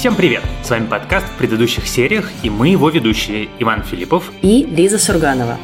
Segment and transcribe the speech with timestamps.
[0.00, 0.42] Всем привет!
[0.62, 5.58] С вами подкаст в предыдущих сериях, и мы его ведущие Иван Филиппов и Лиза Сурганова.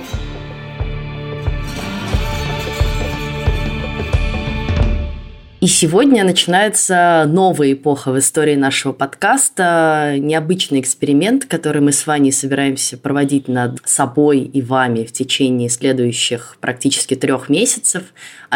[5.62, 12.30] И сегодня начинается новая эпоха в истории нашего подкаста, необычный эксперимент, который мы с Ваней
[12.30, 18.02] собираемся проводить над собой и вами в течение следующих практически трех месяцев,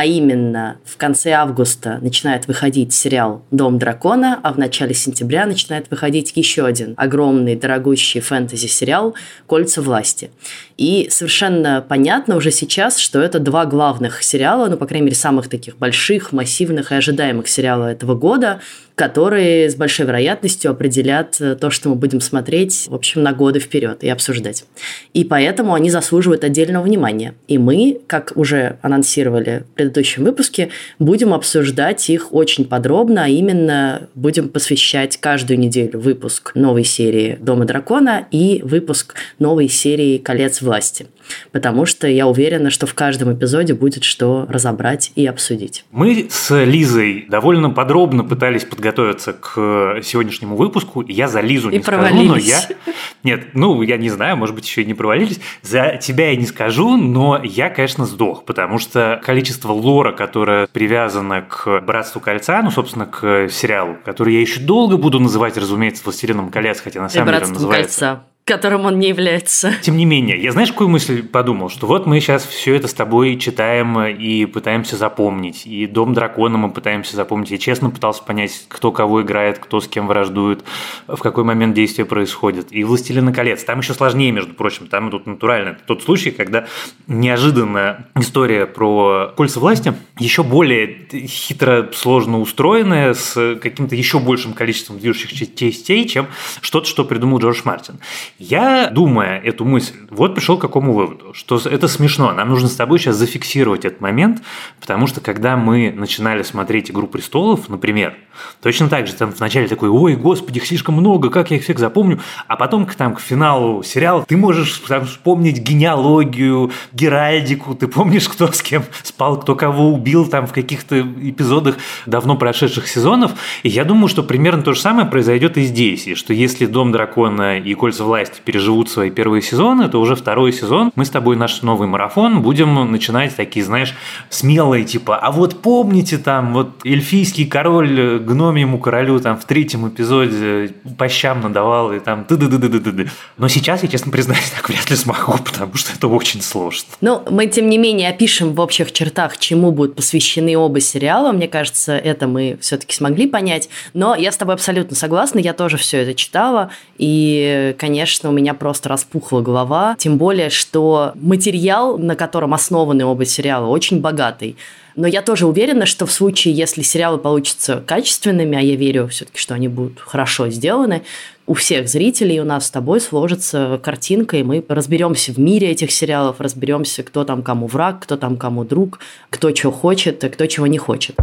[0.01, 5.91] а именно в конце августа начинает выходить сериал «Дом дракона», а в начале сентября начинает
[5.91, 9.15] выходить еще один огромный, дорогущий фэнтези-сериал
[9.47, 10.31] «Кольца власти».
[10.79, 15.51] И совершенно понятно уже сейчас, что это два главных сериала, ну, по крайней мере, самых
[15.51, 18.63] таких больших, массивных и ожидаемых сериала этого года,
[19.01, 23.59] которые с большой вероятностью определят э, то, что мы будем смотреть, в общем, на годы
[23.59, 24.67] вперед и обсуждать.
[25.15, 27.33] И поэтому они заслуживают отдельного внимания.
[27.49, 34.11] И мы, как уже анонсировали в предыдущем выпуске, будем обсуждать их очень подробно, а именно
[34.15, 41.07] будем посвящать каждую неделю выпуск новой серии «Дома дракона» и выпуск новой серии «Колец власти»
[41.53, 45.85] потому что я уверена, что в каждом эпизоде будет что разобрать и обсудить.
[45.91, 51.81] Мы с Лизой довольно подробно пытались подготовиться к сегодняшнему выпуску, я за Лизу и не
[51.81, 52.57] провалились.
[52.57, 52.93] скажу, но я...
[53.25, 55.41] Нет, ну, я не знаю, может быть, еще и не провалились.
[55.63, 61.43] За тебя я не скажу, но я, конечно, сдох, потому что количество лора, которое привязано
[61.43, 66.51] к «Братству кольца», ну, собственно, к сериалу, который я еще долго буду называть, разумеется, «Властелином
[66.51, 68.01] колец», хотя на самом деле он называется...
[68.01, 69.73] Кольца которым он не является.
[69.81, 71.69] Тем не менее, я знаешь, какую мысль подумал?
[71.69, 75.67] Что вот мы сейчас все это с тобой читаем и пытаемся запомнить.
[75.67, 77.53] И «Дом дракона» мы пытаемся запомнить.
[77.53, 80.65] Я честно пытался понять, кто кого играет, кто с кем враждует,
[81.07, 82.73] в какой момент действия происходит.
[82.73, 83.63] И «Властелина колец».
[83.63, 84.89] Там еще сложнее, между прочим.
[84.89, 85.71] Там тут натурально.
[85.71, 86.67] Это тот случай, когда
[87.07, 94.99] неожиданная история про кольца власти еще более хитро, сложно устроенная, с каким-то еще большим количеством
[94.99, 96.27] движущихся частей, чем
[96.61, 98.01] что-то, что придумал Джордж Мартин.
[98.43, 102.33] Я, думая эту мысль, вот пришел к какому выводу, что это смешно.
[102.33, 104.41] Нам нужно с тобой сейчас зафиксировать этот момент,
[104.81, 108.15] потому что когда мы начинали смотреть «Игру престолов», например,
[108.63, 111.79] точно так же там вначале такой, ой, господи, их слишком много, как я их всех
[111.79, 117.89] запомню, а потом к, там, к финалу сериала ты можешь там, вспомнить генеалогию, геральдику, ты
[117.89, 123.33] помнишь, кто с кем спал, кто кого убил там в каких-то эпизодах давно прошедших сезонов.
[123.65, 126.91] И я думаю, что примерно то же самое произойдет и здесь, и что если «Дом
[126.91, 131.11] дракона» и «Кольца власти» власти переживут свои первые сезоны, то уже второй сезон мы с
[131.11, 133.95] тобой наш новый марафон будем начинать такие, знаешь,
[134.29, 140.75] смелые, типа, а вот помните там, вот эльфийский король гномиему королю там в третьем эпизоде
[140.99, 144.13] по щам надавал и там ты ды ды ды ды ды Но сейчас, я честно
[144.13, 146.89] признаюсь, так вряд ли смогу, потому что это очень сложно.
[147.01, 151.33] Ну, мы, тем не менее, опишем в общих чертах, чему будут посвящены оба сериала.
[151.33, 153.69] Мне кажется, это мы все-таки смогли понять.
[153.95, 156.71] Но я с тобой абсолютно согласна, я тоже все это читала.
[156.99, 159.97] И, конечно, конечно, у меня просто распухла голова.
[159.99, 164.57] Тем более, что материал, на котором основаны оба сериала, очень богатый.
[164.97, 169.39] Но я тоже уверена, что в случае, если сериалы получатся качественными, а я верю все-таки,
[169.39, 171.03] что они будут хорошо сделаны,
[171.47, 175.91] у всех зрителей у нас с тобой сложится картинка, и мы разберемся в мире этих
[175.91, 178.99] сериалов, разберемся, кто там кому враг, кто там кому друг,
[179.31, 181.17] кто чего хочет, а кто чего не хочет.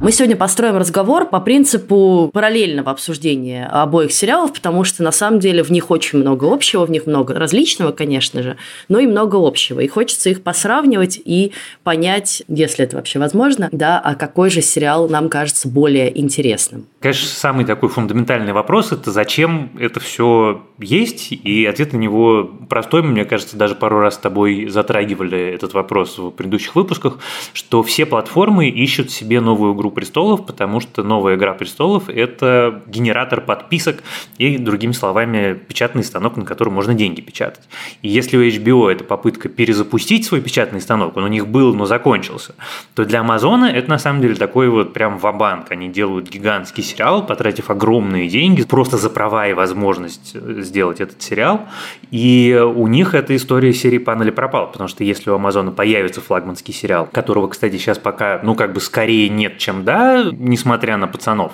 [0.00, 5.62] Мы сегодня построим разговор по принципу параллельного обсуждения обоих сериалов, потому что на самом деле
[5.62, 8.56] в них очень много общего, в них много различного, конечно же,
[8.88, 9.80] но и много общего.
[9.80, 11.52] И хочется их посравнивать и
[11.82, 16.86] понять, если это вообще возможно, да, а какой же сериал нам кажется более интересным.
[17.00, 23.02] Конечно, самый такой фундаментальный вопрос– это зачем это все есть, и ответ на него простой,
[23.02, 27.18] мне кажется, даже пару раз с тобой затрагивали этот вопрос в предыдущих выпусках,
[27.54, 33.40] что все платформы ищут себе новую игру престолов», потому что новая «Игра престолов»– это генератор
[33.40, 34.02] подписок
[34.36, 37.66] и, другими словами, печатный станок, на котором можно деньги печатать.
[38.02, 41.86] И если у HBO это попытка перезапустить свой печатный станок, он у них был, но
[41.86, 42.54] закончился,
[42.94, 45.70] то для Амазона это на самом деле такой вот прям вабанк.
[45.70, 51.62] Они делают гигантский сериал, потратив огромные деньги просто за права и возможность сделать этот сериал.
[52.10, 56.20] И у них эта история серии «Пан или пропал», потому что если у Амазона появится
[56.20, 61.06] флагманский сериал, которого, кстати, сейчас пока, ну, как бы скорее нет, чем да, несмотря на
[61.06, 61.52] пацанов,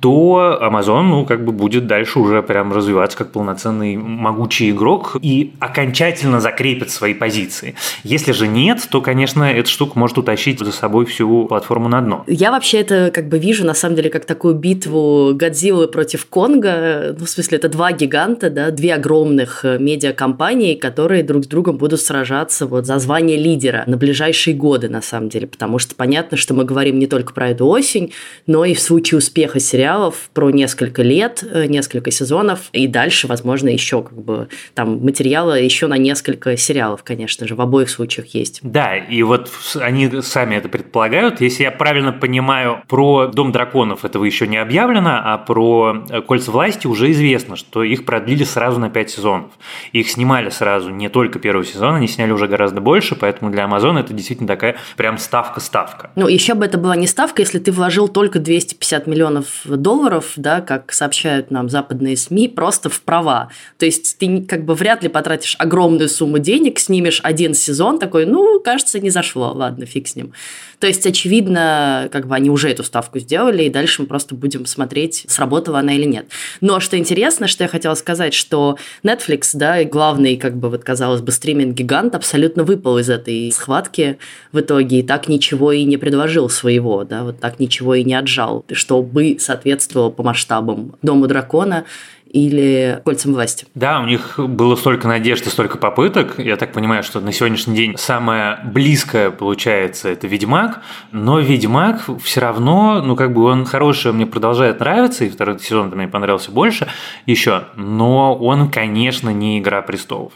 [0.00, 5.52] то Amazon, ну, как бы будет дальше уже прям развиваться как полноценный могучий игрок и
[5.58, 7.74] окончательно закрепит свои позиции.
[8.04, 12.24] Если же нет, то, конечно, эта штука может утащить за собой всю платформу на дно.
[12.26, 17.16] Я вообще это как бы вижу, на самом деле, как такую битву Годзиллы против Конга.
[17.18, 21.78] Ну, в смысле, это два гиганта, да, две огромных э, медиакомпании, которые друг с другом
[21.78, 25.46] будут сражаться вот за звание лидера на ближайшие годы, на самом деле.
[25.46, 28.12] Потому что понятно, что мы говорим не только про эту осень,
[28.46, 33.68] но и в случае успеха сериалов про несколько лет, э, несколько сезонов, и дальше, возможно,
[33.70, 38.60] еще как бы там материала еще на несколько сериалов, конечно же, в обоих случаях есть.
[38.62, 41.40] Да, и вот они сами это предполагают.
[41.40, 46.50] Если я правильно понимаю, про Дом драконов этого еще не объявлено, а про э, Кольца
[46.50, 49.50] власти уже известно, что их продлили сразу на 5 сезонов.
[49.92, 54.00] Их снимали сразу не только первый сезон, они сняли уже гораздо больше, поэтому для Амазона
[54.00, 56.10] это действительно такая прям ставка-ставка.
[56.16, 60.60] Ну, еще бы это была не ставка, если ты вложил только 250 миллионов долларов, да,
[60.60, 63.50] как сообщают нам западные СМИ, просто в права.
[63.78, 68.26] То есть ты как бы вряд ли потратишь огромную сумму денег, снимешь один сезон, такой,
[68.26, 70.32] ну, кажется, не зашло, ладно, фиг с ним.
[70.78, 74.66] То есть, очевидно, как бы они уже эту ставку сделали, и дальше мы просто будем
[74.66, 76.26] смотреть, сработала она или нет.
[76.60, 81.20] Но что интересно, что я хотела сказать, что Netflix, да, главный, как бы вот казалось
[81.20, 84.18] бы, стриминг-гигант, абсолютно выпал из этой схватки
[84.52, 88.14] в итоге и так ничего и не предложил своего, да, вот так ничего и не
[88.14, 91.84] отжал, чтобы соответствовало по масштабам Дому дракона
[92.30, 93.66] или кольцам власти.
[93.74, 96.38] Да, у них было столько надежд и столько попыток.
[96.38, 100.80] Я так понимаю, что на сегодняшний день самое близкое получается это Ведьмак,
[101.12, 105.90] но Ведьмак все равно, ну как бы он хороший, мне продолжает нравиться, и второй сезон
[105.94, 106.88] мне понравился больше
[107.26, 110.32] еще, но он, конечно, не Игра престолов.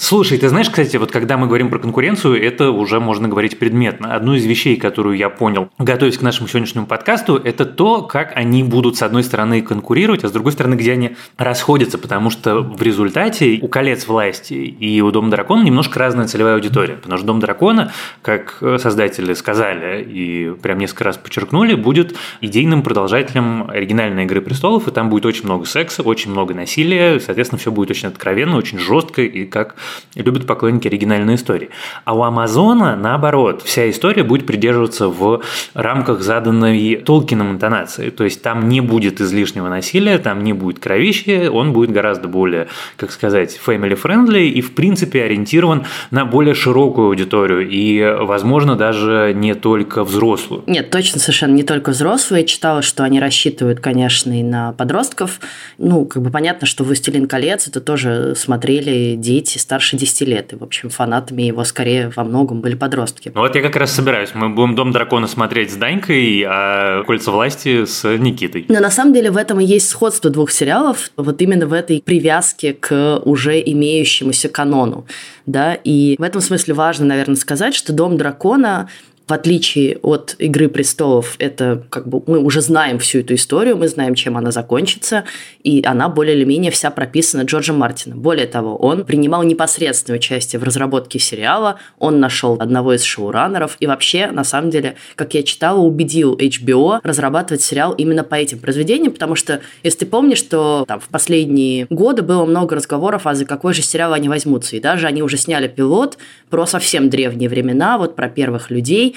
[0.00, 4.14] Слушай, ты знаешь, кстати, вот когда мы говорим про конкуренцию, это уже можно говорить предметно.
[4.14, 8.62] Одну из вещей, которую я понял, готовясь к нашему сегодняшнему подкасту, это то, как они
[8.62, 12.80] будут, с одной стороны, конкурировать, а с другой стороны, где они расходятся, потому что в
[12.80, 16.94] результате у колец власти и у Дома Дракона немножко разная целевая аудитория.
[16.94, 17.92] Потому что Дом Дракона,
[18.22, 24.92] как создатели сказали и прям несколько раз подчеркнули, будет идейным продолжателем оригинальной «Игры престолов», и
[24.92, 29.22] там будет очень много секса, очень много насилия, соответственно, все будет очень откровенно, очень жестко
[29.22, 29.74] и как
[30.14, 31.70] любят поклонники оригинальной истории.
[32.04, 35.42] А у Амазона, наоборот, вся история будет придерживаться в
[35.74, 38.10] рамках заданной Толкином интонации.
[38.10, 42.68] То есть там не будет излишнего насилия, там не будет кровища, он будет гораздо более,
[42.96, 49.54] как сказать, family-friendly и, в принципе, ориентирован на более широкую аудиторию и, возможно, даже не
[49.54, 50.64] только взрослую.
[50.66, 52.42] Нет, точно совершенно не только взрослые.
[52.42, 55.40] Я читала, что они рассчитывают, конечно, и на подростков.
[55.78, 60.52] Ну, как бы понятно, что «Властелин колец» это тоже смотрели дети старше старше 10 лет.
[60.52, 63.30] И, в общем, фанатами его скорее во многом были подростки.
[63.32, 64.30] Ну вот я как раз собираюсь.
[64.34, 68.66] Мы будем «Дом дракона» смотреть с Данькой, а «Кольца власти» с Никитой.
[68.68, 71.10] Но на самом деле в этом и есть сходство двух сериалов.
[71.16, 75.06] Вот именно в этой привязке к уже имеющемуся канону.
[75.46, 75.74] Да?
[75.74, 78.88] И в этом смысле важно, наверное, сказать, что «Дом дракона»
[79.28, 83.86] в отличие от «Игры престолов», это как бы мы уже знаем всю эту историю, мы
[83.88, 85.24] знаем, чем она закончится,
[85.62, 88.20] и она более или менее вся прописана Джорджем Мартином.
[88.20, 93.86] Более того, он принимал непосредственное участие в разработке сериала, он нашел одного из шоураннеров, и
[93.86, 99.12] вообще, на самом деле, как я читала, убедил HBO разрабатывать сериал именно по этим произведениям,
[99.12, 103.44] потому что, если ты помнишь, что там, в последние годы было много разговоров, а за
[103.44, 106.16] какой же сериал они возьмутся, и даже они уже сняли пилот
[106.48, 109.16] про совсем древние времена, вот про первых людей,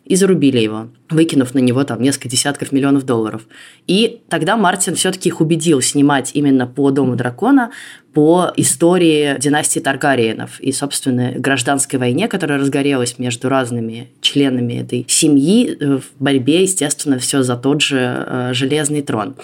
[0.11, 3.43] и зарубили его, выкинув на него там несколько десятков миллионов долларов.
[3.87, 7.71] И тогда Мартин все-таки их убедил снимать именно по Дому дракона,
[8.13, 15.77] по истории династии Таргариенов и, собственно, гражданской войне, которая разгорелась между разными членами этой семьи
[15.79, 19.35] э, в борьбе, естественно, все за тот же э, железный трон.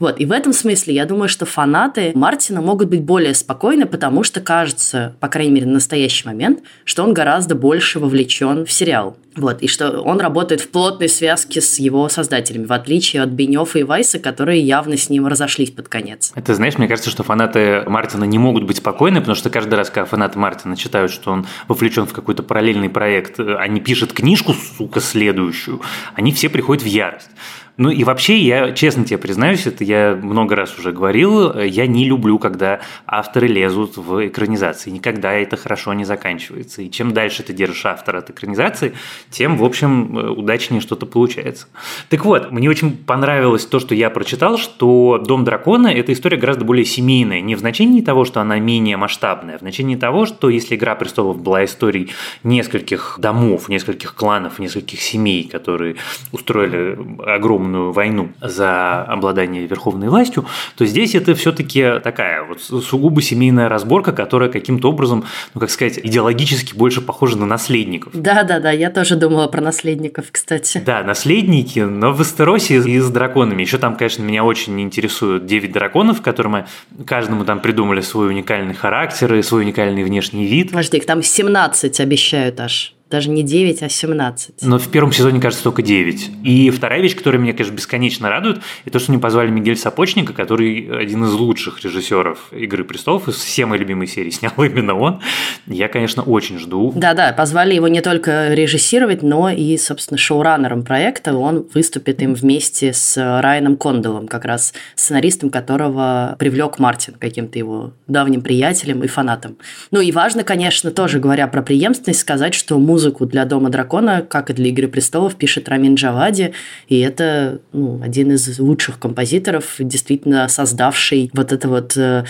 [0.00, 4.24] Вот, и в этом смысле я думаю, что фанаты Мартина могут быть более спокойны, потому
[4.24, 9.16] что кажется, по крайней мере, на настоящий момент, что он гораздо больше вовлечен в сериал.
[9.36, 13.78] Вот, и что он работает в плотной связке с его создателями, в отличие от Бенёфа
[13.78, 16.32] и Вайса, которые явно с ним разошлись под конец.
[16.34, 19.90] Это, знаешь, мне кажется, что фанаты Мартина не могут быть спокойны, потому что каждый раз,
[19.90, 24.54] когда фанаты Мартина читают, что он вовлечен в какой-то параллельный проект, э, они пишут книжку,
[24.54, 25.80] сука, следующую,
[26.14, 27.30] они все приходят в ярость.
[27.78, 32.06] Ну и вообще, я честно тебе признаюсь, это я много раз уже говорил, я не
[32.06, 34.90] люблю, когда авторы лезут в экранизации.
[34.90, 36.80] Никогда это хорошо не заканчивается.
[36.80, 38.94] И чем дальше ты держишь автора от экранизации,
[39.30, 41.66] тем, в общем, удачнее что-то получается.
[42.08, 46.64] Так вот, мне очень понравилось то, что я прочитал, что «Дом дракона»– это история гораздо
[46.64, 47.42] более семейная.
[47.42, 50.94] Не в значении того, что она менее масштабная, а в значении того, что если «Игра
[50.94, 52.10] престолов» была историей
[52.42, 55.96] нескольких домов, нескольких кланов, нескольких семей, которые
[56.32, 60.46] устроили огромный огромную войну за обладание верховной властью,
[60.76, 65.98] то здесь это все-таки такая вот сугубо семейная разборка, которая каким-то образом, ну как сказать,
[66.02, 68.12] идеологически больше похожа на наследников.
[68.14, 70.82] Да-да-да, я тоже думала про наследников, кстати.
[70.84, 73.62] Да, наследники, но в Эстеросе и с драконами.
[73.62, 76.64] Еще там, конечно, меня очень интересуют 9 драконов, которым
[77.06, 80.70] каждому там придумали свой уникальный характер и свой уникальный внешний вид.
[80.70, 84.62] Подожди, их там 17 обещают аж даже не 9, а 17.
[84.62, 86.30] Но в первом сезоне, кажется, только 9.
[86.42, 90.32] И вторая вещь, которая меня, конечно, бесконечно радует, это то, что они позвали Мигель Сапочника,
[90.32, 95.20] который один из лучших режиссеров «Игры престолов», и все мои любимые серии снял именно он.
[95.66, 96.92] Я, конечно, очень жду.
[96.96, 101.36] Да-да, позвали его не только режиссировать, но и, собственно, шоураннером проекта.
[101.36, 107.92] Он выступит им вместе с Райаном Кондолом, как раз сценаристом которого привлек Мартин каким-то его
[108.06, 109.56] давним приятелем и фанатом.
[109.90, 114.48] Ну и важно, конечно, тоже говоря про преемственность, сказать, что музыку для Дома Дракона, как
[114.48, 116.54] и для Игры престолов, пишет Рамин Джавади,
[116.88, 122.24] и это ну, один из лучших композиторов, действительно создавший вот это вот э,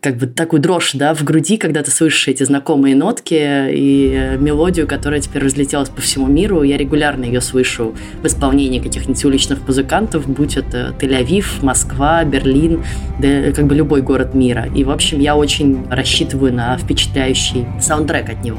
[0.00, 4.88] как бы такую дрожь да, в груди, когда ты слышишь эти знакомые нотки и мелодию,
[4.88, 6.64] которая теперь разлетелась по всему миру.
[6.64, 12.82] Я регулярно ее слышу в исполнении каких-нибудь уличных музыкантов, будь это Тель-Авив, Москва, Берлин,
[13.20, 14.68] да как бы любой город мира.
[14.74, 18.58] И, в общем, я очень рассчитываю на впечатляющий саундтрек от него.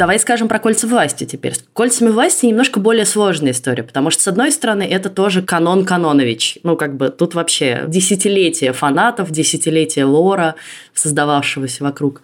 [0.00, 1.52] Давай скажем про кольца власти теперь.
[1.52, 5.84] С кольцами власти немножко более сложная история, потому что, с одной стороны, это тоже канон
[5.84, 6.56] Канонович.
[6.62, 10.54] Ну, как бы тут вообще десятилетия фанатов, десятилетия лора,
[10.94, 12.22] создававшегося вокруг.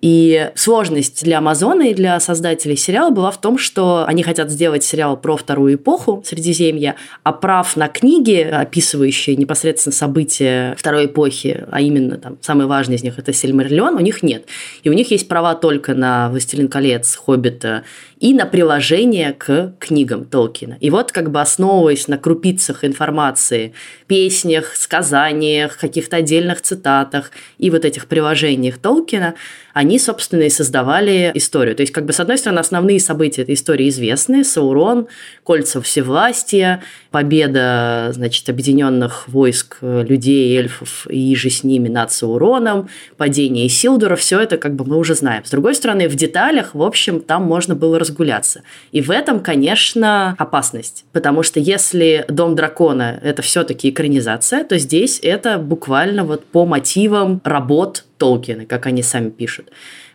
[0.00, 4.84] И сложность для Амазона и для создателей сериала была в том, что они хотят сделать
[4.84, 11.80] сериал про вторую эпоху Средиземья, а прав на книги, описывающие непосредственно события второй эпохи, а
[11.80, 14.46] именно там самый важный из них это Сильмариллион, у них нет.
[14.82, 17.84] И у них есть права только на «Властелин колец», «Хоббита»
[18.20, 20.76] и на приложение к книгам Толкина.
[20.80, 23.72] И вот как бы основываясь на крупицах информации,
[24.06, 29.34] песнях, сказаниях, каких-то отдельных цитатах и вот этих приложениях Толкина,
[29.72, 31.76] они, собственно, и создавали историю.
[31.76, 34.42] То есть, как бы, с одной стороны, основные события этой истории известны.
[34.42, 35.06] Саурон,
[35.44, 36.82] кольца всевластия,
[37.12, 44.40] победа, значит, объединенных войск людей, эльфов и же с ними над Сауроном, падение Силдура, все
[44.40, 45.44] это как бы мы уже знаем.
[45.44, 48.62] С другой стороны, в деталях, в общем, там можно было разгуляться.
[48.92, 51.04] И в этом, конечно, опасность.
[51.12, 57.40] Потому что если Дом дракона– это все-таки экранизация, то здесь это буквально вот по мотивам
[57.44, 59.70] работ Толкина, как они сами пишут.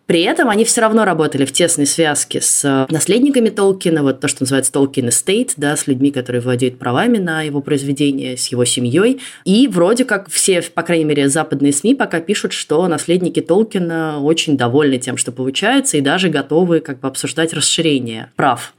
[0.06, 4.28] При этом они все равно работали в тесной связке с э, наследниками Толкина, вот то,
[4.28, 8.66] что называется Толкин Estate, да, с людьми, которые владеют правами на его произведение, с его
[8.66, 9.22] семьей.
[9.46, 14.58] И вроде как все, по крайней мере, западные СМИ пока пишут, что наследники Толкина очень
[14.58, 18.74] довольны тем, что получается, и даже готовы как бы обсуждать расширение прав.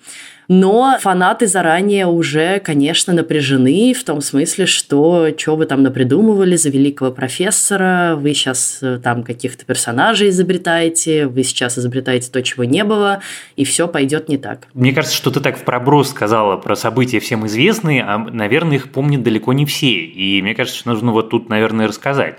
[0.49, 6.71] Но фанаты заранее уже, конечно, напряжены в том смысле, что что вы там напридумывали за
[6.71, 12.85] великого профессора, вы сейчас э, там каких-то персонажей изобретаете, вы сейчас изобретаете то, чего не
[12.85, 13.21] было,
[13.57, 14.69] и все пойдет не так.
[14.75, 18.91] Мне кажется, что ты так в проброс сказала про события всем известные, а, наверное, их
[18.91, 19.95] помнят далеко не все.
[19.95, 22.39] И мне кажется, что нужно вот тут, наверное, рассказать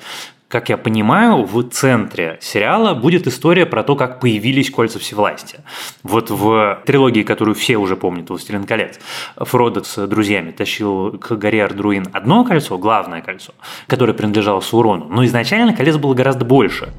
[0.56, 5.66] как я понимаю, в центре сериала будет история про то, как появились кольца всевластия.
[6.02, 8.98] Вот в трилогии, которую все уже помнят, «Властелин колец»,
[9.36, 13.52] Фродо с друзьями тащил к горе Ардруин одно кольцо, главное кольцо,
[13.88, 16.94] которое принадлежало Саурону, но изначально колец было гораздо больше.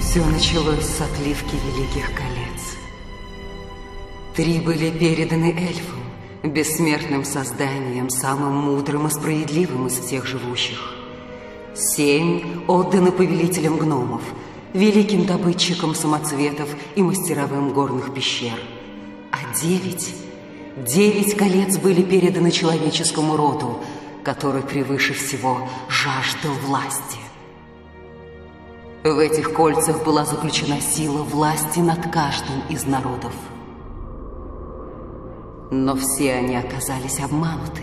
[0.00, 2.76] Все началось с отливки Великих колец.
[4.36, 10.93] Три были переданы эльфам, бессмертным созданием, самым мудрым и справедливым из всех живущих.
[11.74, 14.22] Семь отданы повелителям гномов,
[14.72, 18.56] великим добытчикам самоцветов и мастеровым горных пещер.
[19.32, 20.14] А девять,
[20.76, 23.80] девять колец были переданы человеческому роду,
[24.22, 27.18] который превыше всего жаждал власти.
[29.02, 33.32] В этих кольцах была заключена сила власти над каждым из народов.
[35.72, 37.82] Но все они оказались обмануты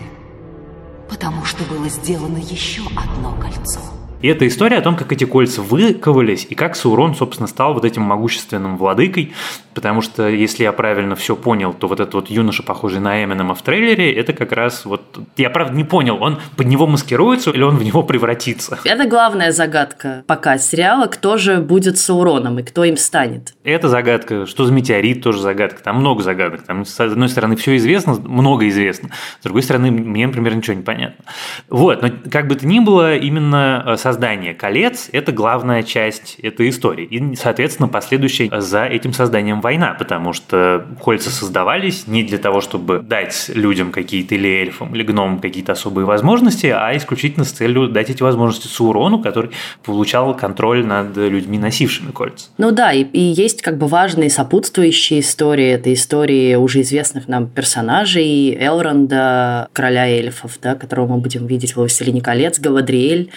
[1.11, 4.00] потому что было сделано еще одно кольцо.
[4.21, 7.85] И это история о том, как эти кольца выковались и как Саурон, собственно, стал вот
[7.85, 9.33] этим могущественным владыкой,
[9.73, 13.55] потому что, если я правильно все понял, то вот этот вот юноша, похожий на Эминема
[13.55, 15.01] в трейлере, это как раз вот...
[15.37, 18.79] Я, правда, не понял, он под него маскируется или он в него превратится?
[18.83, 23.53] Это главная загадка пока сериала, кто же будет Сауроном и кто им станет.
[23.63, 24.45] Это загадка.
[24.45, 25.83] Что за метеорит, тоже загадка.
[25.83, 26.63] Там много загадок.
[26.63, 29.09] Там, с одной стороны, все известно, много известно.
[29.39, 31.25] С другой стороны, мне, например, ничего не понятно.
[31.69, 36.67] Вот, но как бы то ни было, именно э, создание колец– это главная часть этой
[36.67, 37.05] истории.
[37.05, 42.99] И, соответственно, последующая за этим созданием война, потому что кольца создавались не для того, чтобы
[42.99, 48.09] дать людям какие-то или эльфам, или гномам какие-то особые возможности, а исключительно с целью дать
[48.09, 49.51] эти возможности Саурону, который
[49.81, 52.49] получал контроль над людьми, носившими кольца.
[52.57, 55.69] Ну да, и, и есть как бы важные сопутствующие истории.
[55.69, 58.57] Это истории уже известных нам персонажей.
[58.59, 63.31] Элронда, короля эльфов, да, которого мы будем видеть в «Властелине колец», Галадриэль,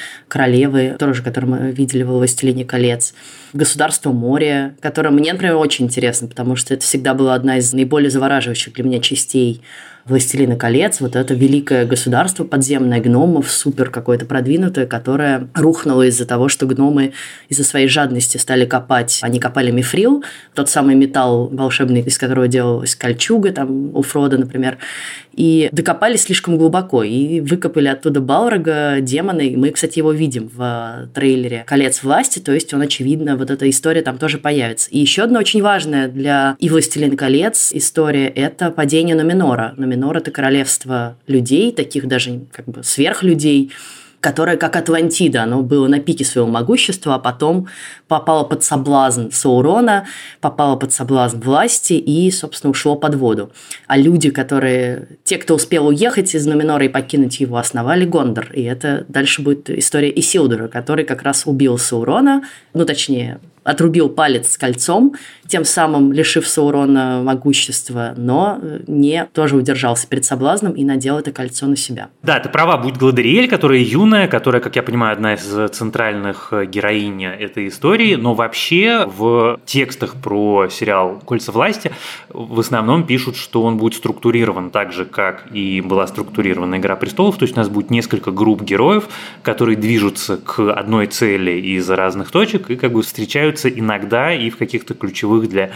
[0.65, 3.15] королевы, тоже, которую мы видели в «Властелине колец».
[3.53, 8.11] Государство моря, которое мне, например, очень интересно, потому что это всегда была одна из наиболее
[8.11, 9.63] завораживающих для меня частей
[10.07, 16.49] «Властелина колец», вот это великое государство подземное гномов, супер какое-то продвинутое, которое рухнуло из-за того,
[16.49, 17.13] что гномы
[17.49, 19.21] из-за своей жадности стали копать.
[19.23, 20.23] Они копали мифрил,
[20.55, 24.79] тот самый металл волшебный, из которого делалась кольчуга, там у Фрода, например,
[25.33, 31.09] и докопались слишком глубоко, и выкопали оттуда Балрога, демона, и мы, кстати, его видим в
[31.15, 34.91] трейлере «Колец власти», то есть он, очевидно, вот эта история там тоже появится.
[34.91, 39.75] И еще одна очень важная для и «Властелин колец» история– это падение Нуминора.
[39.95, 43.73] Нуминор– это королевство людей, таких даже как бы сверхлюдей,
[44.21, 47.69] которое, как Атлантида, оно было на пике своего могущества, а потом
[48.09, 50.07] попало под соблазн Саурона,
[50.41, 53.53] попало под соблазн власти и, собственно, ушло под воду.
[53.87, 55.09] А люди, которые...
[55.25, 58.51] Те, кто успел уехать из Нуминора и покинуть его, основали Гондор.
[58.55, 64.53] И это дальше будет история Исилдура, который как раз убил Саурона, ну, точнее, отрубил палец
[64.53, 65.15] с кольцом,
[65.47, 71.33] тем самым лишив Саурона могущества, но э, не тоже удержался перед соблазном и надел это
[71.33, 72.09] кольцо на себя.
[72.23, 76.67] Да, ты права, будет Гладериэль, которая юная, которая, как я понимаю, одна из центральных э,
[76.67, 81.93] героинь этой истории, но вообще в текстах про сериал «Кольца власти»
[82.29, 87.37] в основном пишут, что он будет структурирован так же, как и была структурирована «Игра престолов»,
[87.39, 89.09] то есть у нас будет несколько групп героев,
[89.43, 93.03] которые движутся к одной цели из разных точек и как бы
[93.55, 95.71] встречаются иногда и в каких-то ключевых для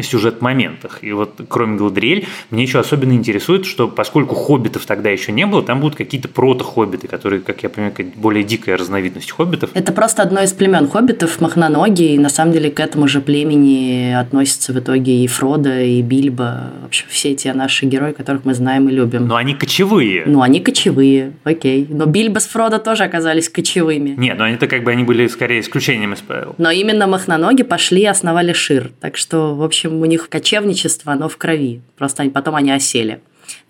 [0.00, 1.00] сюжет-моментах.
[1.02, 5.62] И вот кроме Галадриэль, мне еще особенно интересует, что поскольку хоббитов тогда еще не было,
[5.62, 9.70] там будут какие-то прото-хоббиты, которые, как я понимаю, более дикая разновидность хоббитов.
[9.74, 14.12] Это просто одно из племен хоббитов, махноногие, и на самом деле к этому же племени
[14.12, 18.88] относятся в итоге и Фродо, и Бильбо, вообще все те наши герои, которых мы знаем
[18.88, 19.26] и любим.
[19.26, 20.22] Но они кочевые.
[20.26, 21.86] Ну, они кочевые, окей.
[21.90, 24.14] Но Бильбо с Фродо тоже оказались кочевыми.
[24.16, 26.54] Нет, но они-то как бы они были скорее исключением из правил.
[26.58, 28.90] Но именно махноноги пошли и основали Шир.
[29.00, 31.80] Так что, в общем, у них кочевничество, оно в крови.
[31.96, 33.20] Просто они, потом они осели.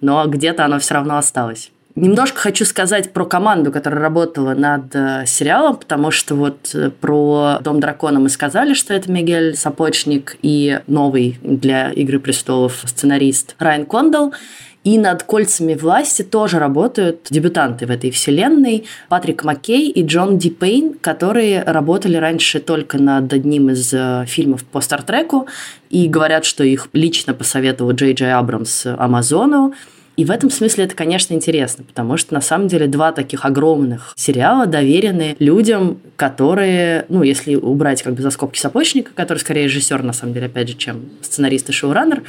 [0.01, 1.71] Но где-то оно все равно осталось.
[1.95, 7.59] Немножко хочу сказать про команду, которая работала над э, сериалом, потому что вот э, про
[7.63, 13.85] «Дом дракона» мы сказали, что это Мигель Сапочник и новый для «Игры престолов» сценарист Райан
[13.85, 14.33] Кондал.
[14.85, 18.85] И над кольцами власти тоже работают дебютанты в этой вселенной.
[19.09, 24.65] Патрик Маккей и Джон Ди Пейн, которые работали раньше только над одним из э, фильмов
[24.65, 25.47] по Стартреку.
[25.91, 29.73] И говорят, что их лично посоветовал Джей Джей Абрамс Амазону.
[30.17, 34.13] И в этом смысле это, конечно, интересно, потому что на самом деле два таких огромных
[34.15, 40.03] сериала доверены людям, которые, ну, если убрать как бы за скобки сапожника, который скорее режиссер,
[40.03, 42.23] на самом деле, опять же, чем сценарист и шоураннер,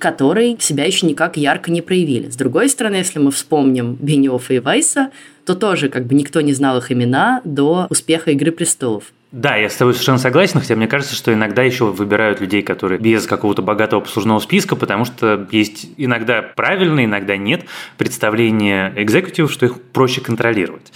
[0.00, 2.28] которые себя еще никак ярко не проявили.
[2.28, 5.10] С другой стороны, если мы вспомним Бенioфа и Вайса,
[5.44, 9.12] то тоже как бы никто не знал их имена до успеха «Игры престолов».
[9.32, 12.98] Да, я с тобой совершенно согласен, хотя мне кажется, что иногда еще выбирают людей, которые
[12.98, 17.64] без какого-то богатого послужного списка, потому что есть иногда правильно, иногда нет
[17.96, 20.92] представление экзекутивов, что их проще контролировать.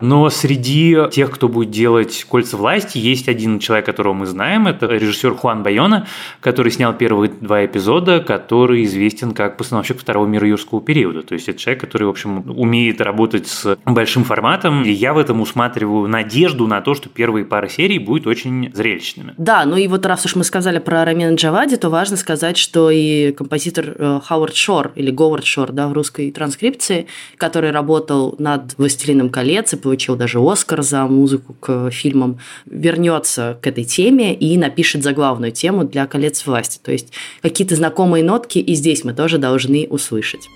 [0.00, 4.66] Но среди тех, кто будет делать «Кольца власти», есть один человек, которого мы знаем.
[4.66, 6.06] Это режиссер Хуан Байона,
[6.40, 11.22] который снял первые два эпизода, который известен как постановщик второго мира юрского периода.
[11.22, 14.84] То есть это человек, который, в общем, умеет работать с большим форматом.
[14.84, 19.34] И я в этом усматриваю надежду на то, что первые пары серий будут очень зрелищными.
[19.38, 22.90] Да, ну и вот раз уж мы сказали про Рамена Джавади, то важно сказать, что
[22.90, 27.06] и композитор э, Хауард Шор, или Говард Шор, да, в русской транскрипции,
[27.38, 33.84] который работал над «Властелином колец» получил даже Оскар за музыку к фильмам, вернется к этой
[33.84, 36.80] теме и напишет заглавную тему для «Колец власти».
[36.82, 40.48] То есть какие-то знакомые нотки и здесь мы тоже должны услышать.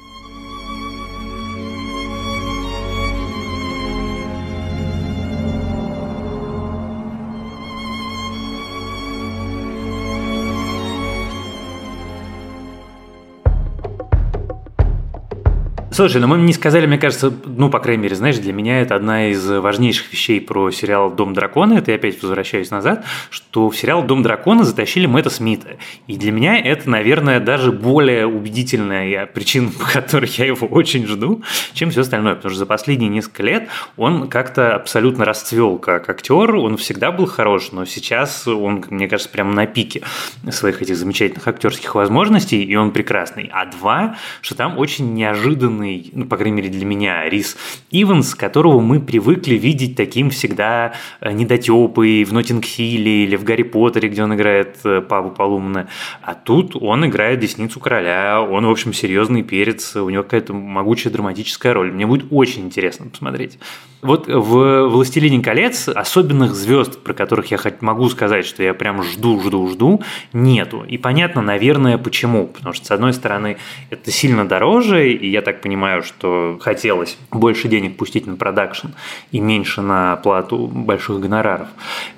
[16.01, 18.95] Слушай, ну мы не сказали, мне кажется, ну, по крайней мере, знаешь, для меня это
[18.95, 23.77] одна из важнейших вещей про сериал «Дом дракона», это я опять возвращаюсь назад, что в
[23.77, 25.77] сериал «Дом дракона» затащили Мэтта Смита.
[26.07, 31.43] И для меня это, наверное, даже более убедительная причина, по которой я его очень жду,
[31.75, 32.35] чем все остальное.
[32.35, 37.27] Потому что за последние несколько лет он как-то абсолютно расцвел как актер, он всегда был
[37.27, 40.01] хорош, но сейчас он, мне кажется, прямо на пике
[40.49, 43.51] своих этих замечательных актерских возможностей, и он прекрасный.
[43.53, 47.57] А два, что там очень неожиданно неожиданный, ну, по крайней мере для меня, Рис
[47.91, 54.09] Иванс, которого мы привыкли видеть таким всегда э, недотепой в Ноттинг-Хилле или в Гарри Поттере,
[54.09, 55.89] где он играет э, Папу Полумна.
[56.23, 61.13] А тут он играет Десницу Короля, он, в общем, серьезный перец, у него какая-то могучая
[61.13, 61.93] драматическая роль.
[61.93, 63.59] Мне будет очень интересно посмотреть.
[64.03, 69.41] Вот в «Властелине колец» особенных звезд, про которых я могу сказать, что я прям жду,
[69.43, 70.85] жду, жду, нету.
[70.89, 72.47] И понятно, наверное, почему.
[72.47, 73.59] Потому что, с одной стороны,
[73.91, 78.89] это сильно дороже, и я так понимаю, что хотелось больше денег пустить на продакшн
[79.33, 81.69] и меньше на плату больших гонораров.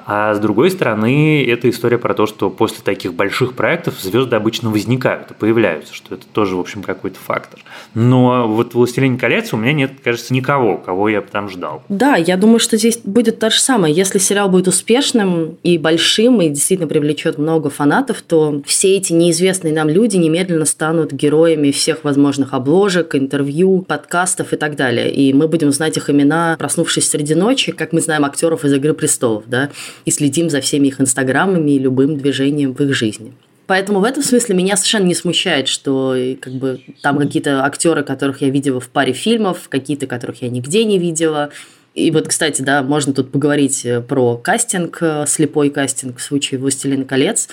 [0.06, 4.70] А с другой стороны, это история про то, что после таких больших проектов звезды обычно
[4.70, 7.60] возникают и появляются, что это тоже, в общем, какой-то фактор.
[7.94, 11.82] Но вот «Властелин колец» у меня нет, кажется, никого, кого я там ждал.
[11.88, 13.94] Да, я думаю, что здесь будет то же самое.
[13.94, 19.72] Если сериал будет успешным и большим, и действительно привлечет много фанатов, то все эти неизвестные
[19.72, 23.41] нам люди немедленно станут героями всех возможных обложек, интервью,
[23.82, 25.12] подкастов и так далее.
[25.12, 28.94] И мы будем знать их имена, проснувшись среди ночи, как мы знаем актеров из «Игры
[28.94, 29.70] престолов», да,
[30.04, 33.32] и следим за всеми их инстаграмами и любым движением в их жизни.
[33.66, 38.42] Поэтому в этом смысле меня совершенно не смущает, что как бы там какие-то актеры, которых
[38.42, 41.50] я видела в паре фильмов, какие-то, которых я нигде не видела.
[41.94, 46.58] И вот, кстати, да, можно тут поговорить э, про кастинг, э, слепой кастинг в случае
[46.58, 47.48] «Властелина колец».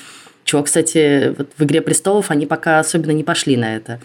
[0.46, 4.00] Чего, кстати, вот в «Игре престолов» они пока особенно не пошли на это.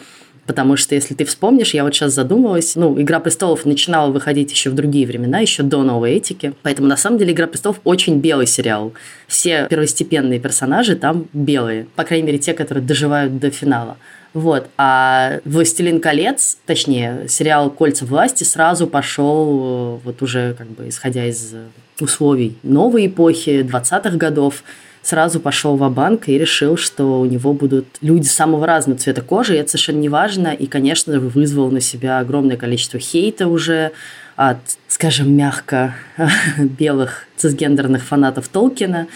[0.47, 4.71] Потому что, если ты вспомнишь, я вот сейчас задумалась, ну, «Игра престолов» начинала выходить еще
[4.71, 6.53] в другие времена, еще до новой этики.
[6.63, 8.93] Поэтому, на самом деле, «Игра престолов» очень белый сериал.
[9.27, 11.87] Все первостепенные персонажи там белые.
[11.97, 13.97] По крайней мере, те, которые доживают до финала.
[14.35, 14.69] Вот.
[14.77, 21.55] А «Властелин колец», точнее, сериал «Кольца власти» сразу пошел, вот уже как бы исходя из
[22.01, 24.65] условий новой эпохи, 20-х годов,
[25.05, 29.55] сразу пошел в банк и решил, что у него будут люди самого разного цвета кожи,
[29.55, 33.93] и это совершенно не важно, и, конечно, вызвал на себя огромное количество хейта уже
[34.35, 35.95] от, скажем, мягко
[36.59, 39.07] белых цисгендерных фанатов Толкина,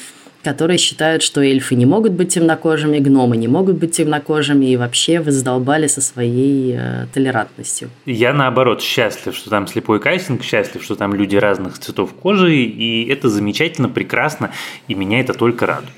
[0.42, 5.20] которые считают, что эльфы не могут быть темнокожими, гномы не могут быть темнокожими, и вообще
[5.20, 7.90] вы задолбали со своей э, толерантностью.
[8.06, 13.08] Я, наоборот, счастлив, что там слепой кастинг, счастлив, что там люди разных цветов кожи, и
[13.08, 14.50] это замечательно, прекрасно,
[14.86, 15.92] и меня это только радует.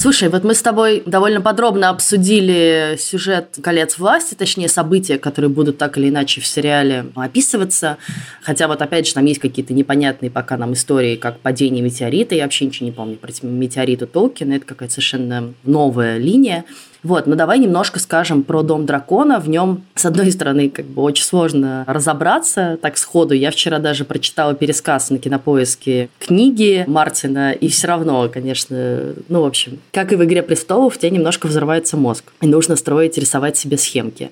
[0.00, 5.76] Слушай, вот мы с тобой довольно подробно обсудили сюжет «Колец власти», точнее, события, которые будут
[5.76, 7.98] так или иначе в сериале описываться.
[8.40, 12.34] Хотя вот опять же там есть какие-то непонятные пока нам истории, как падение метеорита.
[12.34, 14.54] Я вообще ничего не помню про метеориту Толкина.
[14.54, 16.64] Это какая-то совершенно новая линия.
[17.02, 19.40] Вот, но давай немножко скажем про Дом дракона.
[19.40, 23.34] В нем, с одной стороны, как бы очень сложно разобраться так сходу.
[23.34, 29.46] Я вчера даже прочитала пересказ на кинопоиске книги Мартина, и все равно, конечно, ну, в
[29.46, 33.56] общем, как и в «Игре престолов», у тебя немножко взрывается мозг, и нужно строить, рисовать
[33.56, 34.30] себе схемки.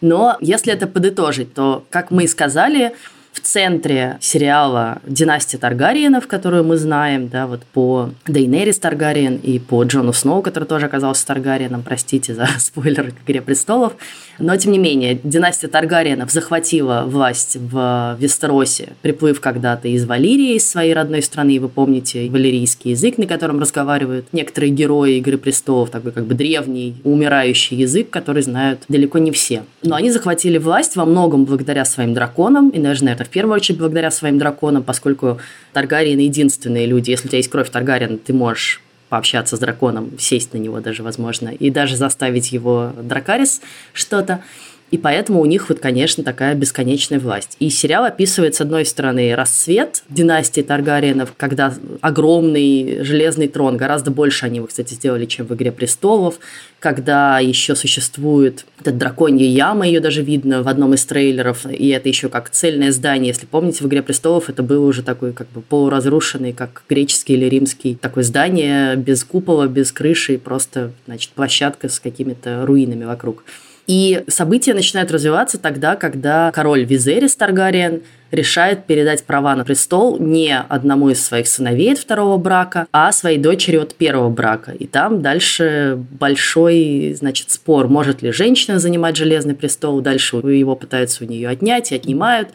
[0.00, 2.92] Но если это подытожить, то, как мы и сказали,
[3.36, 9.84] в центре сериала «Династия Таргариенов», которую мы знаем, да, вот по Дейнерис Таргариен и по
[9.84, 13.92] Джону Сноу, который тоже оказался Таргариеном, простите за спойлеры к «Игре престолов».
[14.38, 20.68] Но, тем не менее, династия Таргариенов захватила власть в Вестеросе, приплыв когда-то из Валерии, из
[20.68, 21.60] своей родной страны.
[21.60, 26.96] Вы помните валерийский язык, на котором разговаривают некоторые герои «Игры престолов», такой как бы древний,
[27.04, 29.62] умирающий язык, который знают далеко не все.
[29.82, 33.78] Но они захватили власть во многом благодаря своим драконам, и, наверное, это в первую очередь
[33.78, 35.38] благодаря своим драконам, поскольку
[35.72, 37.10] Таргариены единственные люди.
[37.10, 41.02] Если у тебя есть кровь Таргариен, ты можешь пообщаться с драконом, сесть на него даже,
[41.02, 43.60] возможно, и даже заставить его дракарис
[43.92, 44.42] что-то.
[44.90, 47.56] И поэтому у них вот, конечно, такая бесконечная власть.
[47.58, 54.46] И сериал описывает, с одной стороны, расцвет династии Таргариенов, когда огромный железный трон, гораздо больше
[54.46, 56.38] они его, кстати, сделали, чем в «Игре престолов»,
[56.78, 62.08] когда еще существует эта драконья яма, ее даже видно в одном из трейлеров, и это
[62.08, 63.28] еще как цельное здание.
[63.28, 67.46] Если помните, в «Игре престолов» это было уже такой как бы полуразрушенный, как греческий или
[67.46, 73.42] римский, такое здание без купола, без крыши, просто, значит, площадка с какими-то руинами вокруг.
[73.86, 80.58] И события начинают развиваться тогда, когда король Визерис Таргариен решает передать права на престол не
[80.58, 84.72] одному из своих сыновей от второго брака, а своей дочери от первого брака.
[84.72, 91.24] И там дальше большой, значит, спор, может ли женщина занимать железный престол, дальше его пытаются
[91.24, 92.48] у нее отнять и отнимают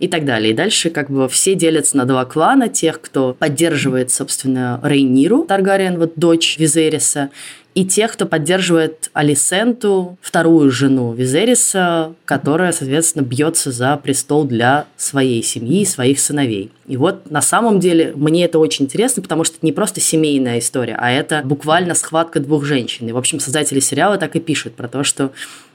[0.00, 0.50] и так далее.
[0.50, 5.98] И дальше как бы все делятся на два клана, тех, кто поддерживает, собственно, Рейниру Таргариен,
[5.98, 7.30] вот дочь Визериса,
[7.74, 15.42] и тех, кто поддерживает Алисенту, вторую жену Визериса, которая, соответственно, бьется за престол для своей
[15.42, 16.72] семьи и своих сыновей.
[16.88, 20.58] И вот на самом деле мне это очень интересно, потому что это не просто семейная
[20.58, 23.08] история, а это буквально схватка двух женщин.
[23.08, 25.30] И, в общем, создатели сериала так и пишут про то, что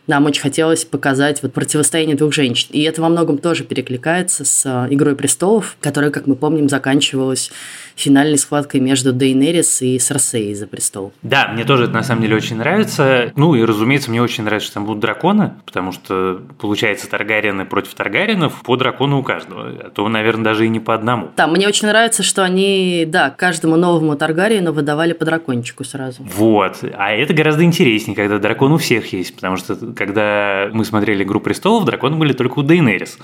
[0.07, 2.69] нам очень хотелось показать вот противостояние двух женщин.
[2.71, 7.51] И это во многом тоже перекликается с э, «Игрой престолов», которая, как мы помним, заканчивалась
[7.95, 11.13] финальной схваткой между Дейнерис и Серсеей за престол.
[11.23, 13.31] Да, мне тоже это на самом деле очень нравится.
[13.35, 17.93] Ну и, разумеется, мне очень нравится, что там будут драконы, потому что, получается, Таргариены против
[17.93, 19.69] Таргаринов по дракону у каждого.
[19.85, 21.29] А то, наверное, даже и не по одному.
[21.37, 26.21] Да, мне очень нравится, что они, да, каждому новому Таргариену выдавали по дракончику сразу.
[26.23, 26.83] Вот.
[26.93, 31.39] А это гораздо интереснее, когда дракон у всех есть, потому что когда мы смотрели «Игру
[31.39, 33.17] престолов», драконы были только у Дейнерис.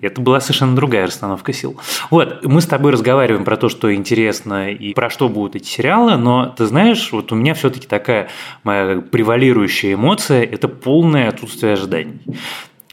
[0.00, 1.76] Это была совершенно другая расстановка сил.
[2.10, 6.16] Вот, мы с тобой разговариваем про то, что интересно и про что будут эти сериалы,
[6.16, 8.28] но ты знаешь, вот у меня все-таки такая
[8.64, 12.20] моя превалирующая эмоция– это полное отсутствие ожиданий.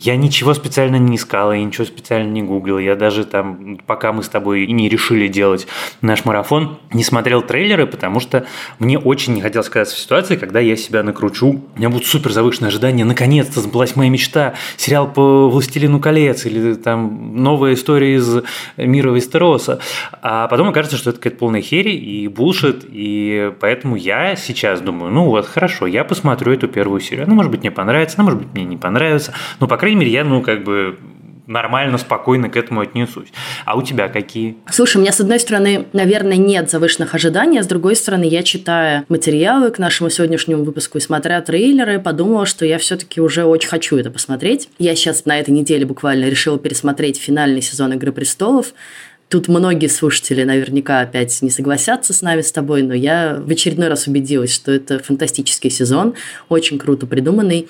[0.04, 2.78] Я ничего специально не искал, я ничего специально не гуглил.
[2.78, 5.66] Я даже там, пока мы с тобой и не решили делать
[6.02, 8.46] наш марафон, не смотрел трейлеры, потому что
[8.80, 11.62] мне очень не хотелось оказаться в ситуации, когда я себя накручу.
[11.74, 13.06] У меня будут супер завышенные ожидания.
[13.06, 14.56] Наконец-то сбылась моя мечта.
[14.76, 18.44] Сериал по «Властелину колец» или там новая история из
[18.76, 19.80] мира Вестероса.
[20.22, 22.84] А потом окажется, что это какая-то полная херь и булшит.
[22.90, 27.26] И поэтому я сейчас думаю, ну вот, хорошо, я посмотрю эту первую серию.
[27.26, 29.34] Ну, может быть, мне понравится, ну, может быть, мне не понравится.
[29.62, 30.98] Но, по крайней крайней мере, я, ну, как бы
[31.46, 33.28] нормально, спокойно к этому отнесусь.
[33.66, 34.56] А у тебя какие?
[34.72, 38.44] Слушай, у меня, с одной стороны, наверное, нет завышенных ожиданий, а с другой стороны, я
[38.44, 43.68] читая материалы к нашему сегодняшнему выпуску и смотря трейлеры, подумала, что я все-таки уже очень
[43.68, 44.70] хочу это посмотреть.
[44.80, 48.74] Я сейчас на этой неделе буквально решила пересмотреть финальный сезон «Игры престолов»,
[49.30, 53.88] Тут многие слушатели наверняка опять не согласятся с нами, с тобой, но я в очередной
[53.88, 56.14] раз убедилась, что это фантастический сезон,
[56.50, 57.68] очень круто придуманный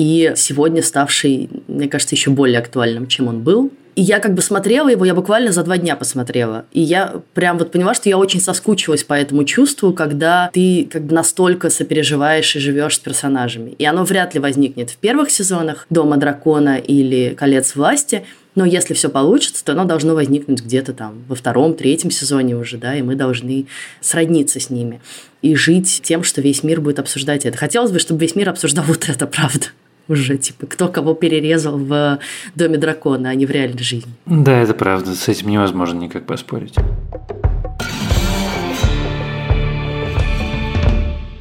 [0.00, 3.70] и сегодня ставший, мне кажется, еще более актуальным, чем он был.
[3.96, 6.64] И я как бы смотрела его, я буквально за два дня посмотрела.
[6.72, 11.02] И я прям вот поняла, что я очень соскучилась по этому чувству, когда ты как
[11.02, 13.72] бы настолько сопереживаешь и живешь с персонажами.
[13.72, 18.94] И оно вряд ли возникнет в первых сезонах «Дома дракона» или «Колец власти», но если
[18.94, 23.02] все получится, то оно должно возникнуть где-то там во втором, третьем сезоне уже, да, и
[23.02, 23.66] мы должны
[24.00, 25.02] сродниться с ними
[25.42, 27.58] и жить тем, что весь мир будет обсуждать это.
[27.58, 29.66] Хотелось бы, чтобы весь мир обсуждал вот это, правда
[30.10, 32.18] уже, типа, кто кого перерезал в
[32.54, 34.12] Доме дракона, а не в реальной жизни.
[34.26, 36.74] Да, это правда, с этим невозможно никак поспорить.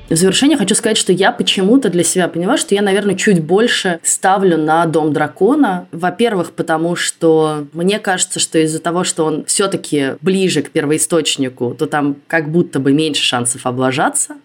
[0.09, 3.99] В завершение хочу сказать, что я почему-то для себя поняла, что я, наверное, чуть больше
[4.01, 5.87] ставлю на Дом Дракона.
[5.91, 11.85] Во-первых, потому что мне кажется, что из-за того, что он все-таки ближе к первоисточнику, то
[11.85, 14.37] там как будто бы меньше шансов облажаться.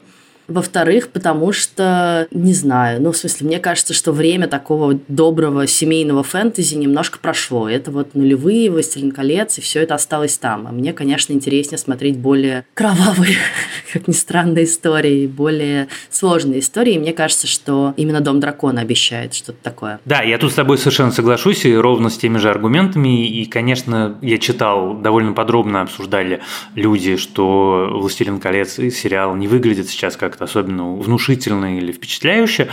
[0.46, 6.22] Во-вторых, потому что, не знаю, ну, в смысле, мне кажется, что время такого доброго семейного
[6.22, 7.68] фэнтези немножко прошло.
[7.68, 10.66] Это вот нулевые, «Властелин колец», и все это осталось там.
[10.66, 13.37] А мне, конечно, интереснее смотреть более кровавые,
[13.92, 16.94] как ни странно, истории, более сложные истории.
[16.94, 20.00] И мне кажется, что именно «Дом дракона» обещает что-то такое.
[20.04, 23.26] Да, я тут с тобой совершенно соглашусь, и ровно с теми же аргументами.
[23.26, 26.40] И, конечно, я читал, довольно подробно обсуждали
[26.74, 32.68] люди, что «Властелин колец» сериал не выглядит сейчас как как-то особенно внушительно или впечатляюще.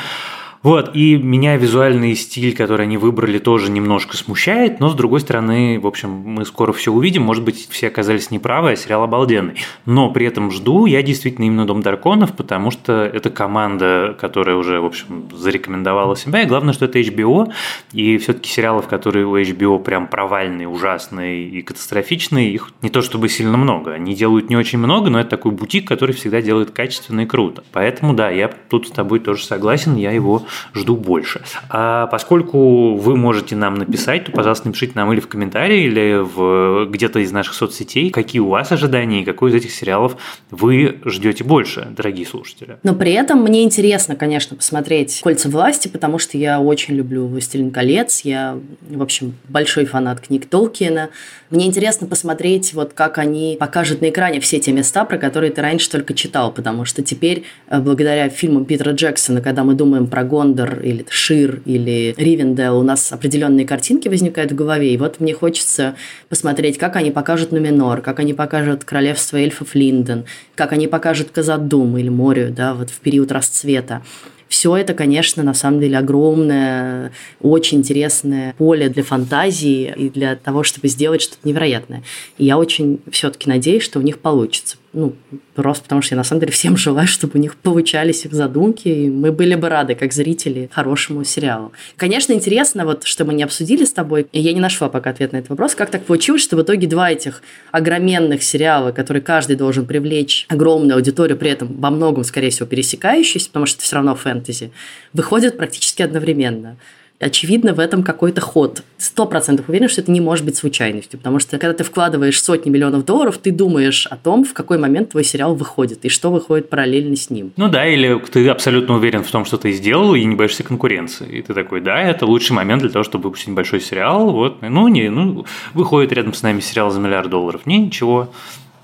[0.64, 5.80] Вот, и меня визуальный стиль, который они выбрали, тоже немножко смущает, но с другой стороны,
[5.80, 9.56] в общем, мы скоро все увидим, может быть, все оказались неправы, а сериал обалденный.
[9.88, 10.86] Но при этом жду.
[10.86, 16.44] Я действительно именно Дом Драконов, потому что это команда, которая уже, в общем, зарекомендовала себя,
[16.44, 17.52] и главное, что это HBO,
[17.92, 23.30] и все-таки сериалов, которые у HBO прям провальные, ужасные и катастрофичные, их не то чтобы
[23.30, 27.22] сильно много, они делают не очень много, но это такой бутик, который всегда делает качественно
[27.22, 27.64] и круто.
[27.72, 31.42] Поэтому, да, я тут с тобой тоже согласен, я его жду больше.
[31.70, 36.86] А поскольку вы можете нам написать, то, пожалуйста, напишите нам или в комментарии, или в
[36.90, 40.18] где-то из наших соцсетей, какие у вас ожидания и какой из этих сериалов
[40.50, 42.78] вы ждете больше, дорогие слушатели.
[42.84, 47.72] Но при этом мне интересно, конечно, посмотреть «Кольца власти», потому что я очень люблю «Властелин
[47.72, 48.58] колец», я,
[48.90, 51.10] в общем, большой фанат книг Толкиена.
[51.50, 55.62] Мне интересно посмотреть, вот как они покажут на экране все те места, про которые ты
[55.62, 60.24] раньше только читал, потому что теперь, э, благодаря фильмам Питера Джексона, когда мы думаем про
[60.24, 65.20] гон Гондор или Шир или Ривендел, у нас определенные картинки возникают в голове, и вот
[65.20, 65.96] мне хочется
[66.30, 70.26] посмотреть, как они покажут Нуменор, как они покажут Королевство эльфов Линден,
[70.56, 74.02] как они покажут Казадум или Морию, да, вот в период расцвета.
[74.48, 80.64] Все это, конечно, на самом деле огромное, очень интересное поле для фантазии и для того,
[80.64, 82.04] чтобы сделать что-то невероятное.
[82.38, 85.16] И я очень все-таки надеюсь, что у них получится ну,
[85.56, 88.88] просто потому что я на самом деле всем желаю, чтобы у них получались их задумки,
[88.88, 91.72] и мы были бы рады, как зрители, хорошему сериалу.
[91.98, 95.32] Конечно, интересно, вот, что мы не обсудили с тобой, и я не нашла пока ответ
[95.32, 99.56] на этот вопрос, как так получилось, что в итоге два этих огроменных сериала, которые каждый
[99.56, 103.96] должен привлечь огромную аудиторию, при этом во многом, скорее всего, пересекающиеся, потому что это все
[103.96, 104.72] равно фэнтези,
[105.14, 106.78] выходят практически одновременно
[107.22, 108.84] очевидно, в этом какой-то ход.
[108.98, 112.70] Сто процентов уверен, что это не может быть случайностью, потому что когда ты вкладываешь сотни
[112.70, 116.70] миллионов долларов, ты думаешь о том, в какой момент твой сериал выходит и что выходит
[116.70, 117.52] параллельно с ним.
[117.58, 121.28] Ну да, или ты абсолютно уверен в том, что ты сделал, и не боишься конкуренции.
[121.38, 124.32] И ты такой, да, это лучший момент для того, чтобы выпустить большой сериал.
[124.32, 127.66] Вот, ну не, ну выходит рядом с нами сериал за миллиард долларов.
[127.66, 128.32] Не, ничего.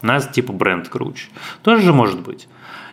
[0.02, 1.28] Нас типа бренд круче.
[1.64, 2.48] Тоже же может быть.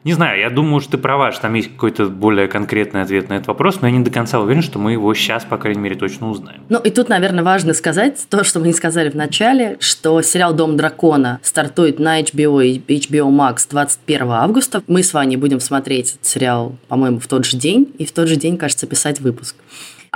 [0.04, 3.34] Не знаю, я думаю, что ты права, что там есть какой-то более конкретный ответ на
[3.34, 5.96] этот вопрос, но я не до конца уверен, что мы его сейчас, по крайней мере,
[5.96, 6.60] точно узнаем.
[6.68, 10.52] Ну и тут, наверное, важно сказать то, что мы не сказали в начале, что сериал
[10.52, 14.82] «Дом дракона» стартует на HBO и HBO Max 21 августа.
[14.88, 18.28] Мы с вами будем смотреть этот сериал, по-моему, в тот же день, и в тот
[18.28, 19.56] же день, кажется, писать выпуск.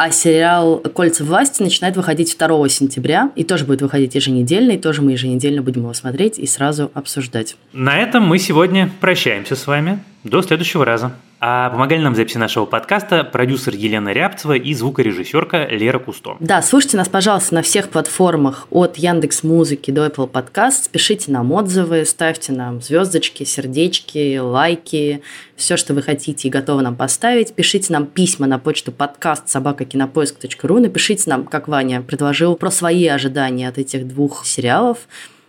[0.00, 5.02] А сериал «Кольца власти» начинает выходить 2 сентября и тоже будет выходить еженедельно, и тоже
[5.02, 7.56] мы еженедельно будем его смотреть и сразу обсуждать.
[7.72, 9.98] На этом мы сегодня прощаемся с вами.
[10.22, 11.14] До следующего раза.
[11.40, 16.36] А помогали нам в записи нашего подкаста продюсер Елена Рябцева и звукорежиссерка Лера Кусто.
[16.40, 20.90] Да, слушайте нас, пожалуйста, на всех платформах от Яндекс Музыки до Apple Podcast.
[20.90, 25.22] Пишите нам отзывы, ставьте нам звездочки, сердечки, лайки,
[25.54, 27.54] все, что вы хотите и готовы нам поставить.
[27.54, 30.78] Пишите нам письма на почту подкаст собакакинопоиск.ру.
[30.80, 34.98] Напишите нам, как Ваня предложил, про свои ожидания от этих двух сериалов.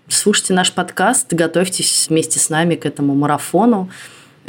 [0.08, 3.90] Слушайте наш подкаст, готовьтесь вместе с нами к этому марафону.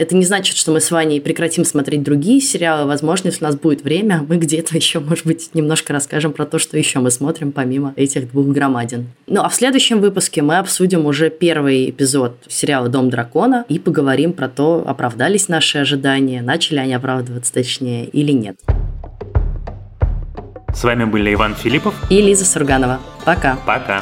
[0.01, 2.87] Это не значит, что мы с Ваней прекратим смотреть другие сериалы.
[2.87, 6.59] Возможно, если у нас будет время, мы где-то еще, может быть, немножко расскажем про то,
[6.59, 9.09] что еще мы смотрим помимо этих двух громадин.
[9.27, 14.33] Ну, а в следующем выпуске мы обсудим уже первый эпизод сериала «Дом дракона» и поговорим
[14.33, 18.57] про то, оправдались наши ожидания, начали они оправдываться точнее или нет.
[20.75, 23.01] С вами были Иван Филиппов и Лиза Сурганова.
[23.27, 23.59] Пока.
[23.67, 24.01] Пока.